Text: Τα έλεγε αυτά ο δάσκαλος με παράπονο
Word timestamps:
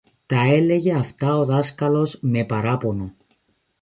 Τα 0.25 0.41
έλεγε 0.43 0.93
αυτά 0.93 1.37
ο 1.37 1.45
δάσκαλος 1.45 2.19
με 2.21 2.43
παράπονο 2.45 3.13